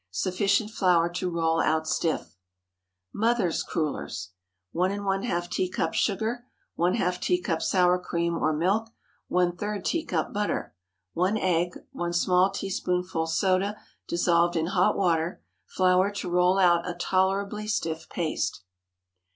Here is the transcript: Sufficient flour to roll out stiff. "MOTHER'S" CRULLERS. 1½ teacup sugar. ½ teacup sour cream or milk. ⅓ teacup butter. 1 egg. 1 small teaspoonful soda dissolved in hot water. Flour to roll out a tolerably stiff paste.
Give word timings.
Sufficient 0.09 0.71
flour 0.71 1.09
to 1.09 1.29
roll 1.29 1.61
out 1.61 1.87
stiff. 1.87 2.35
"MOTHER'S" 3.13 3.61
CRULLERS. 3.61 4.31
1½ 4.73 5.51
teacup 5.51 5.93
sugar. 5.93 6.45
½ 6.75 7.19
teacup 7.21 7.61
sour 7.61 7.99
cream 7.99 8.35
or 8.35 8.51
milk. 8.51 8.89
⅓ 9.31 9.83
teacup 9.83 10.33
butter. 10.33 10.73
1 11.13 11.37
egg. 11.37 11.77
1 11.91 12.13
small 12.13 12.49
teaspoonful 12.49 13.27
soda 13.27 13.77
dissolved 14.07 14.55
in 14.55 14.65
hot 14.73 14.97
water. 14.97 15.43
Flour 15.67 16.09
to 16.13 16.31
roll 16.31 16.57
out 16.57 16.89
a 16.89 16.95
tolerably 16.95 17.67
stiff 17.67 18.09
paste. 18.09 18.63